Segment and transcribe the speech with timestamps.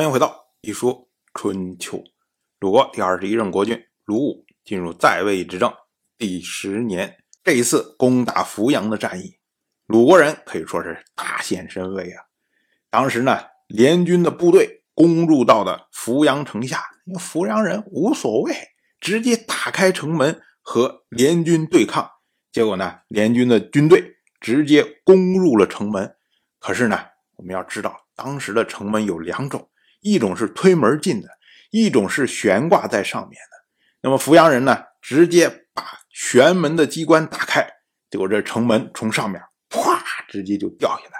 [0.00, 2.02] 欢迎回到一说春秋。
[2.58, 5.70] 鲁国第二十一任国君鲁武进入在位执政
[6.16, 9.36] 第十年，这一次攻打扶阳的战役，
[9.84, 12.24] 鲁国人可以说是大显神威啊！
[12.88, 18.54] 当时呢，联军的部队攻入到了扶阳城下，因为扶阳人无所谓，
[19.00, 22.10] 直接打开城门和联军对抗。
[22.50, 26.16] 结果呢，联军的军队直接攻入了城门。
[26.58, 26.98] 可是呢，
[27.36, 29.68] 我们要知道，当时的城门有两种。
[30.00, 31.28] 一种是推门进的，
[31.70, 33.66] 一种是悬挂在上面的。
[34.02, 37.66] 那么扶阳人呢，直接把悬门的机关打开，
[38.10, 41.12] 结果这城门从上面啪直接就掉下来。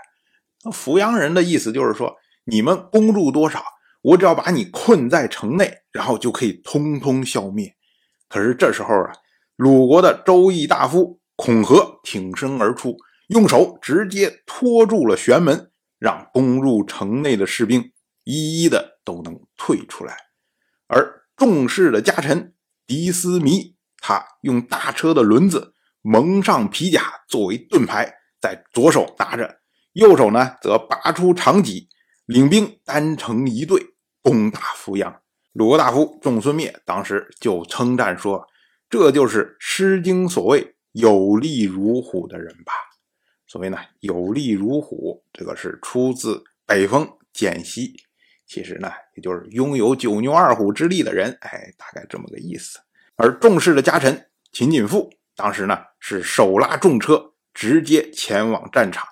[0.65, 3.62] 那扶阳人的意思就是说，你们攻入多少，
[4.03, 7.75] 我只要把你困在城内，然后就可以通通消灭。
[8.28, 9.12] 可是这时候啊，
[9.56, 12.97] 鲁国的周易大夫孔和挺身而出，
[13.28, 17.92] 用手直接托住了悬门，让攻入城内的士兵。
[18.30, 20.16] 一一的都能退出来，
[20.87, 22.55] 而重视的家臣
[22.86, 29.61] 狄思弥，他用大车的轮子蒙上皮甲作为盾牌，在左手拿着，
[29.95, 31.89] 右手呢则拔出长戟，
[32.27, 33.84] 领兵单成一队
[34.23, 35.20] 攻打扶阳。
[35.53, 38.47] 鲁国大夫仲孙灭当时就称赞说
[38.89, 42.73] ：“这就是《诗经》所谓‘有力如虎’的人吧？”
[43.48, 47.97] 所谓呢“有力如虎”，这个是出自北风简析。
[48.51, 52.81] 其实呢，也就是拥有九牛二虎之力的人，哎，大概这么个意思。
[53.15, 59.07] 而重视的家臣秦景富，当时呢是手拉重车，直接前往战场。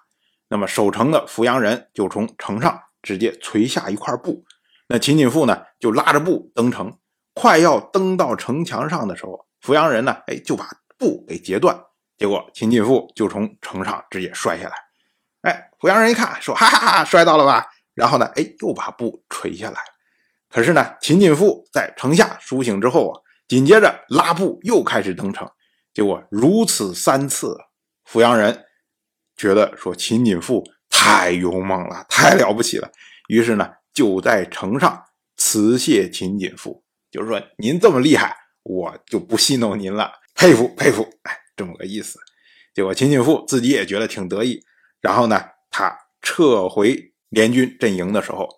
[0.49, 4.45] 那么守城的扶阳人就从城上直接垂下一块布，
[4.89, 6.99] 那秦景富呢就拉着布登城。
[7.33, 11.81] 快要登到城墙上的时候，扶阳人呢，哎，就把布给截断，
[12.17, 14.75] 结果秦景富就从城上直接摔下来。
[15.43, 17.65] 哎，扶阳人一看，说：“哈哈哈，摔到了吧？”
[17.99, 19.81] 然后呢，哎，又把布垂下来。
[20.49, 25.51] 可是呢，秦锦富在城下苏醒之后啊，紧接着拉布又开始登城。
[25.93, 27.59] 结果如此三次，
[28.05, 28.67] 阜阳人
[29.37, 32.89] 觉得说秦锦富太勇猛了，太了不起了。
[33.27, 35.03] 于是呢，就在城上
[35.37, 41.03] 辞谢秦锦富，就是说您这么厉害，我就不戏弄您了，佩服佩服。
[41.25, 42.17] 哎，这么个意思。
[42.73, 44.63] 结果秦锦富自己也觉得挺得意。
[45.01, 47.13] 然后呢，他撤回。
[47.29, 48.49] 联军阵营的时候，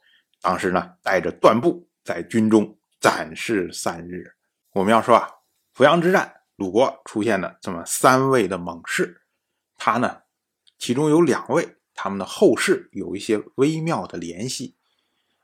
[0.41, 4.33] 当时呢带着段部在军中展示三日。
[4.73, 5.29] 我们要说啊，
[5.75, 9.23] 濮阳之战，鲁国出现了这么三位的猛士，
[9.77, 10.23] 他呢
[10.79, 14.77] 其中有两位，他们的后世有一些微妙的联系。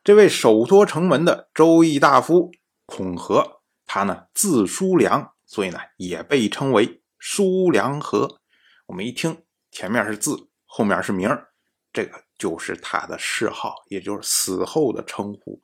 [0.04, 2.52] 这位守托城门的周邑大夫
[2.84, 8.40] 孔和，他呢字叔良，所以呢也被称为叔良和。
[8.86, 9.42] 我们一听
[9.72, 11.28] 前面是字，后面是名
[11.96, 12.26] 这个。
[12.38, 15.62] 就是他的谥号，也就是死后的称呼。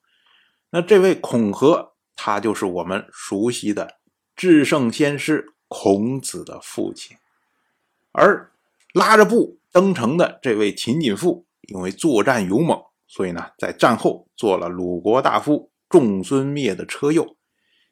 [0.71, 3.99] 那这位孔和，他就是我们熟悉的
[4.35, 7.15] 至圣先师孔子的父亲。
[8.13, 8.51] 而
[8.95, 17.37] 拉着布登城的这位秦景父，因为作战勇猛，所以呢，在战后做了鲁国大夫仲孙灭的车右。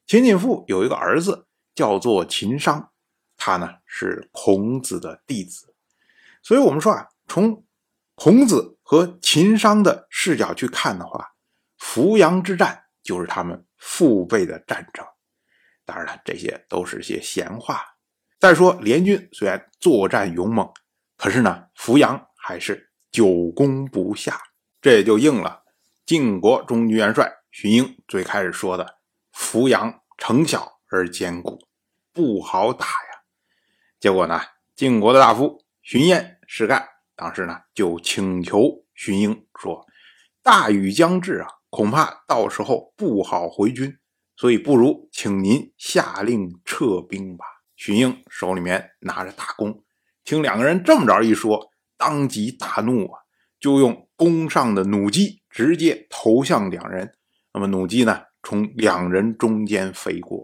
[0.07, 2.91] 秦景父有一个儿子叫做秦商，
[3.37, 5.75] 他呢是孔子的弟子。
[6.43, 7.62] 所以我们说啊，从
[8.22, 11.26] 孔子和秦商的视角去看的话，
[11.78, 15.03] 扶阳之战就是他们父辈的战争。
[15.86, 17.82] 当然了，这些都是些闲话。
[18.38, 20.70] 再说联军虽然作战勇猛，
[21.16, 24.38] 可是呢，扶阳还是久攻不下。
[24.82, 25.62] 这也就应了
[26.04, 28.98] 晋国中军元帅荀英最开始说的
[29.32, 31.59] ：“扶阳城小而坚固，
[32.12, 33.22] 不好打呀。”
[33.98, 34.42] 结果呢，
[34.76, 36.86] 晋国的大夫荀偃、实干。
[37.20, 39.84] 当时呢，就请求荀英说
[40.42, 43.98] ：“大雨将至啊，恐怕到时候不好回军，
[44.38, 47.44] 所以不如请您下令撤兵吧。”
[47.76, 49.84] 荀英手里面拿着大弓，
[50.25, 53.20] 听两个人这么着一说，当即大怒啊，
[53.60, 57.12] 就用弓上的弩机直接投向两人。
[57.53, 60.42] 那么弩机呢，从两人中间飞过。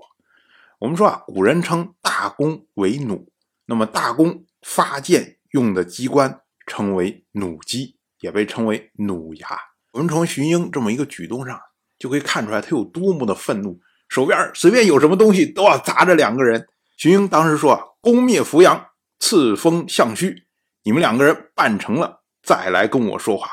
[0.80, 3.26] 我们说啊，古人称大弓为弩，
[3.64, 6.42] 那么大弓发箭用的机关。
[6.66, 9.48] 称为弩机，也被称为弩牙。
[9.92, 11.58] 我们从荀英这么一个举动上，
[11.98, 16.66] 就可以看出来他有多么的愤怒，手边随便有什么东西都要砸着两个人。
[16.98, 20.44] 荀英当时说：“攻灭扶阳，赐封项须，
[20.82, 23.48] 你们两个人办成了，再来跟我说话。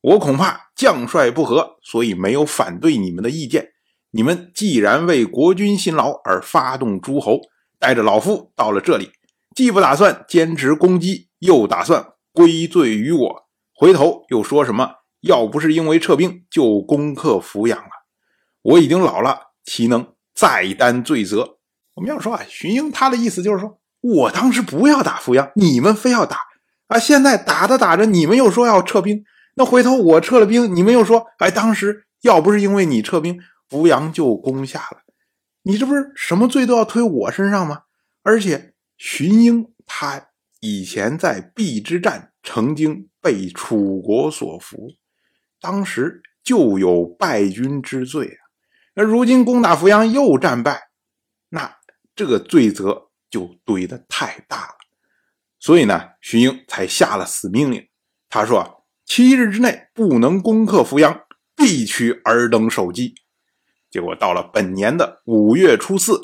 [0.00, 3.72] 我恐怕将帅不和，所以没有反对你们的意见。
[4.10, 7.40] 你们既然为国君辛劳而发动诸侯，
[7.78, 9.10] 带着老夫到了这里，
[9.54, 17.90] 既不打算坚持攻击，又打算。”归罪于我，回头又说什么要不是因为撤兵，就攻克扶阳了。
[18.60, 21.58] 我已经老了，岂能再担罪责？
[21.94, 26.38] 我们要说啊，荀英他的意思就是说，我当时不要打扶阳，你们非要打
[26.88, 26.98] 啊！
[26.98, 33.38] 现在打着打着，你们又说要撤兵，那回头我撤了兵，你们又说，哎，当时要不是因为你撤兵，
[33.70, 35.04] 扶阳就攻下了。
[35.62, 37.82] 你这不是什么罪都要推我身上吗？
[38.24, 40.30] 而且荀英他
[40.64, 44.88] 以前在邲之战曾经被楚国所俘，
[45.60, 48.40] 当时就有败军之罪啊。
[48.94, 50.88] 那如今攻打扶阳又战败，
[51.50, 51.76] 那
[52.16, 54.74] 这个罪责就堆得太大了。
[55.60, 57.86] 所以呢，荀英才下了死命令，
[58.30, 63.14] 他说：七日之内不能攻克扶阳，必取尔等首级。
[63.90, 66.18] 结果到了本年的五月初四，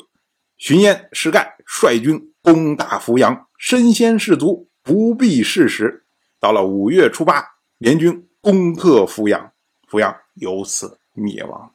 [0.57, 6.03] 荀嫣、石盖率军攻打扶阳，身先士卒，不必事时。
[6.39, 7.45] 到了五月初八，
[7.77, 9.53] 联军攻克扶阳，
[9.87, 11.71] 扶阳由此灭亡。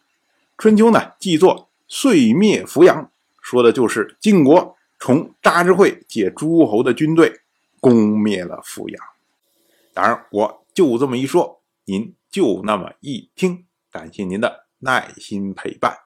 [0.59, 3.09] 春秋呢，记作遂灭扶阳，
[3.41, 7.41] 说的就是晋国从扎之会借诸侯的军队
[7.79, 9.01] 攻灭了扶阳。
[9.95, 14.67] 当然，我就这么一说，您就那么一听，感谢您的。
[14.81, 16.06] 耐心陪伴。